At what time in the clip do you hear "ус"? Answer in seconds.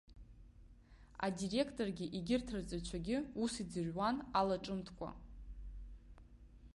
3.43-3.53